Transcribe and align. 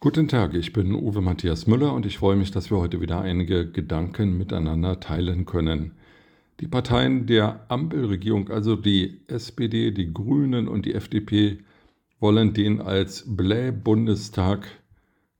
Guten 0.00 0.28
Tag, 0.28 0.54
ich 0.54 0.72
bin 0.72 0.94
Uwe 0.94 1.20
Matthias 1.20 1.66
Müller 1.66 1.92
und 1.92 2.06
ich 2.06 2.18
freue 2.18 2.36
mich, 2.36 2.52
dass 2.52 2.70
wir 2.70 2.78
heute 2.78 3.00
wieder 3.00 3.20
einige 3.20 3.68
Gedanken 3.68 4.38
miteinander 4.38 5.00
teilen 5.00 5.44
können. 5.44 5.90
Die 6.60 6.68
Parteien 6.68 7.26
der 7.26 7.66
Ampelregierung, 7.68 8.48
also 8.48 8.76
die 8.76 9.22
SPD, 9.26 9.90
die 9.90 10.14
Grünen 10.14 10.68
und 10.68 10.86
die 10.86 10.94
FDP, 10.94 11.58
wollen 12.20 12.54
den 12.54 12.80
als 12.80 13.24
Blä-Bundestag 13.26 14.68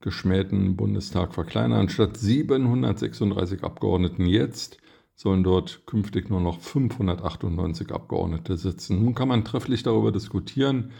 geschmähten 0.00 0.74
Bundestag 0.74 1.34
verkleinern. 1.34 1.88
Statt 1.88 2.16
736 2.16 3.62
Abgeordneten 3.62 4.26
jetzt 4.26 4.78
sollen 5.14 5.44
dort 5.44 5.86
künftig 5.86 6.30
nur 6.30 6.40
noch 6.40 6.58
598 6.58 7.92
Abgeordnete 7.92 8.56
sitzen. 8.56 9.04
Nun 9.04 9.14
kann 9.14 9.28
man 9.28 9.44
trefflich 9.44 9.84
darüber 9.84 10.10
diskutieren, 10.10 10.90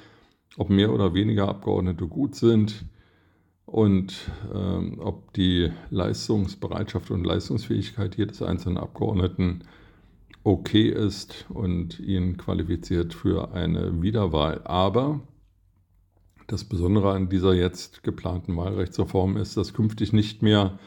ob 0.56 0.70
mehr 0.70 0.92
oder 0.92 1.12
weniger 1.12 1.48
Abgeordnete 1.48 2.06
gut 2.06 2.36
sind 2.36 2.84
und 3.68 4.30
ähm, 4.54 4.98
ob 4.98 5.34
die 5.34 5.70
Leistungsbereitschaft 5.90 7.10
und 7.10 7.24
Leistungsfähigkeit 7.24 8.16
jedes 8.16 8.40
einzelnen 8.40 8.78
Abgeordneten 8.78 9.62
okay 10.42 10.88
ist 10.88 11.44
und 11.50 12.00
ihn 12.00 12.38
qualifiziert 12.38 13.12
für 13.12 13.52
eine 13.52 14.00
Wiederwahl. 14.00 14.62
Aber 14.64 15.20
das 16.46 16.64
Besondere 16.64 17.12
an 17.12 17.28
dieser 17.28 17.52
jetzt 17.52 18.02
geplanten 18.02 18.56
Wahlrechtsreform 18.56 19.36
ist, 19.36 19.58
dass 19.58 19.74
künftig 19.74 20.14
nicht 20.14 20.40
mehr 20.40 20.78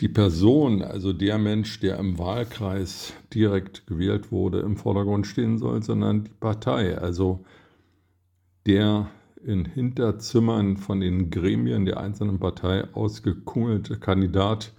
die 0.00 0.08
Person, 0.08 0.80
also 0.80 1.12
der 1.12 1.36
Mensch, 1.36 1.80
der 1.80 1.98
im 1.98 2.18
Wahlkreis 2.18 3.12
direkt 3.34 3.86
gewählt 3.86 4.32
wurde, 4.32 4.60
im 4.60 4.78
Vordergrund 4.78 5.26
stehen 5.26 5.58
soll, 5.58 5.82
sondern 5.82 6.24
die 6.24 6.30
Partei, 6.40 6.96
also 6.96 7.44
der 8.64 9.10
in 9.44 9.64
Hinterzimmern 9.64 10.76
von 10.76 11.00
den 11.00 11.30
Gremien 11.30 11.84
der 11.84 11.98
einzelnen 11.98 12.38
Partei 12.38 12.84
ausgekungelte 12.94 13.98
Kandidat, 13.98 14.72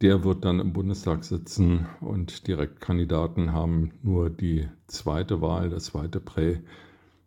der 0.00 0.24
wird 0.24 0.44
dann 0.44 0.58
im 0.58 0.72
Bundestag 0.72 1.24
sitzen 1.24 1.86
und 2.00 2.48
Direktkandidaten 2.48 3.52
haben 3.52 3.92
nur 4.02 4.30
die 4.30 4.68
zweite 4.88 5.40
Wahl, 5.40 5.70
das 5.70 5.84
zweite 5.86 6.18
Prä. 6.18 6.58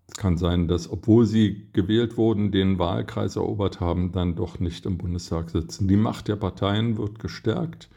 Es 0.08 0.16
kann 0.17 0.38
sein, 0.38 0.67
dass, 0.67 0.91
obwohl 0.91 1.25
sie 1.25 1.67
gewählt 1.72 2.17
wurden, 2.17 2.52
den 2.52 2.78
Wahlkreis 2.78 3.38
erobert 3.38 3.80
haben, 3.80 4.11
dann 4.11 4.36
doch 4.36 4.59
nicht 4.59 4.86
im 4.86 4.97
Bundestag 4.97 5.50
sitzen. 5.50 5.88
Die 5.88 5.95
Macht 5.95 6.28
der 6.28 6.36
Parteien 6.36 6.97
wird 6.97 7.17
gestärkt 7.19 7.89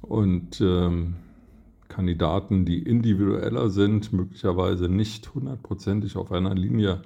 und 0.00 0.60
ähm, 0.60 1.16
Kandidaten, 1.88 2.64
die 2.64 2.82
individueller 2.82 3.68
sind, 3.68 4.12
möglicherweise 4.14 4.88
nicht 4.88 5.34
hundertprozentig 5.34 6.16
auf 6.16 6.32
einer 6.32 6.54
Linie 6.54 7.02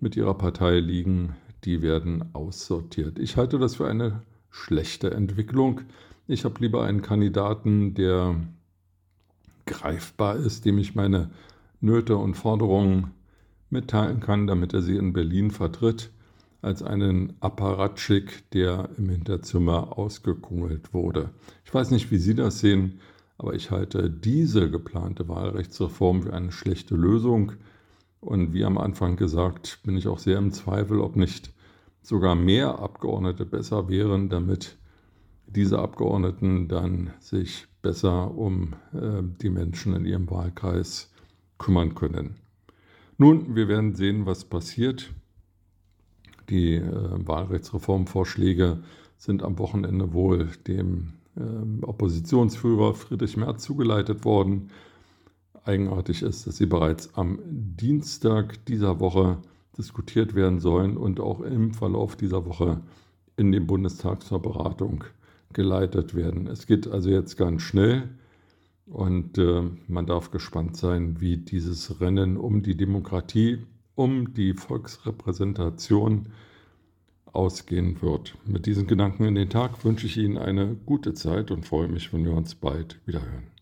mit 0.00 0.16
ihrer 0.16 0.34
Partei 0.34 0.78
liegen, 0.78 1.34
die 1.64 1.82
werden 1.82 2.24
aussortiert. 2.34 3.18
Ich 3.18 3.36
halte 3.36 3.58
das 3.58 3.76
für 3.76 3.88
eine 3.88 4.22
schlechte 4.50 5.10
Entwicklung. 5.10 5.82
Ich 6.26 6.44
habe 6.44 6.60
lieber 6.60 6.84
einen 6.84 7.02
Kandidaten, 7.02 7.94
der 7.94 8.36
greifbar 9.66 10.36
ist, 10.36 10.64
dem 10.64 10.78
ich 10.78 10.94
meine 10.94 11.30
Nöte 11.80 12.16
und 12.16 12.34
Forderungen 12.34 13.12
mitteilen 13.70 14.20
kann, 14.20 14.46
damit 14.46 14.74
er 14.74 14.82
sie 14.82 14.96
in 14.96 15.12
Berlin 15.12 15.50
vertritt, 15.50 16.10
als 16.62 16.82
einen 16.82 17.34
Apparatschik, 17.40 18.50
der 18.52 18.88
im 18.96 19.08
Hinterzimmer 19.08 19.98
ausgekungelt 19.98 20.94
wurde. 20.94 21.30
Ich 21.64 21.74
weiß 21.74 21.90
nicht, 21.90 22.10
wie 22.10 22.18
Sie 22.18 22.34
das 22.34 22.60
sehen, 22.60 23.00
aber 23.38 23.54
ich 23.54 23.70
halte 23.70 24.08
diese 24.08 24.70
geplante 24.70 25.28
Wahlrechtsreform 25.28 26.22
für 26.22 26.32
eine 26.32 26.52
schlechte 26.52 26.96
Lösung. 26.96 27.52
Und 28.26 28.52
wie 28.52 28.64
am 28.64 28.76
Anfang 28.76 29.14
gesagt, 29.14 29.78
bin 29.84 29.96
ich 29.96 30.08
auch 30.08 30.18
sehr 30.18 30.38
im 30.38 30.50
Zweifel, 30.50 30.98
ob 30.98 31.14
nicht 31.14 31.52
sogar 32.02 32.34
mehr 32.34 32.80
Abgeordnete 32.80 33.46
besser 33.46 33.88
wären, 33.88 34.28
damit 34.28 34.76
diese 35.46 35.78
Abgeordneten 35.78 36.66
dann 36.66 37.12
sich 37.20 37.68
besser 37.82 38.36
um 38.36 38.72
äh, 38.92 39.22
die 39.40 39.48
Menschen 39.48 39.94
in 39.94 40.04
ihrem 40.04 40.28
Wahlkreis 40.28 41.12
kümmern 41.56 41.94
können. 41.94 42.34
Nun, 43.16 43.54
wir 43.54 43.68
werden 43.68 43.94
sehen, 43.94 44.26
was 44.26 44.44
passiert. 44.44 45.12
Die 46.50 46.74
äh, 46.74 46.82
Wahlrechtsreformvorschläge 46.82 48.82
sind 49.18 49.44
am 49.44 49.56
Wochenende 49.60 50.12
wohl 50.12 50.48
dem 50.66 51.12
äh, 51.36 51.84
Oppositionsführer 51.84 52.94
Friedrich 52.94 53.36
Merz 53.36 53.62
zugeleitet 53.62 54.24
worden. 54.24 54.70
Eigenartig 55.66 56.22
ist, 56.22 56.46
dass 56.46 56.58
sie 56.58 56.66
bereits 56.66 57.12
am 57.14 57.40
Dienstag 57.44 58.64
dieser 58.66 59.00
Woche 59.00 59.38
diskutiert 59.76 60.36
werden 60.36 60.60
sollen 60.60 60.96
und 60.96 61.18
auch 61.18 61.40
im 61.40 61.74
Verlauf 61.74 62.14
dieser 62.14 62.46
Woche 62.46 62.80
in 63.36 63.50
den 63.50 63.66
Bundestag 63.66 64.22
zur 64.22 64.40
Beratung 64.40 65.04
geleitet 65.52 66.14
werden. 66.14 66.46
Es 66.46 66.66
geht 66.66 66.86
also 66.86 67.10
jetzt 67.10 67.36
ganz 67.36 67.62
schnell 67.62 68.08
und 68.86 69.38
äh, 69.38 69.62
man 69.88 70.06
darf 70.06 70.30
gespannt 70.30 70.76
sein, 70.76 71.20
wie 71.20 71.36
dieses 71.36 72.00
Rennen 72.00 72.36
um 72.36 72.62
die 72.62 72.76
Demokratie, 72.76 73.58
um 73.96 74.34
die 74.34 74.54
Volksrepräsentation 74.54 76.28
ausgehen 77.32 78.00
wird. 78.02 78.36
Mit 78.46 78.66
diesen 78.66 78.86
Gedanken 78.86 79.24
in 79.24 79.34
den 79.34 79.50
Tag 79.50 79.84
wünsche 79.84 80.06
ich 80.06 80.16
Ihnen 80.16 80.38
eine 80.38 80.76
gute 80.86 81.12
Zeit 81.12 81.50
und 81.50 81.66
freue 81.66 81.88
mich, 81.88 82.12
wenn 82.12 82.24
wir 82.24 82.32
uns 82.32 82.54
bald 82.54 83.00
wiederhören. 83.04 83.55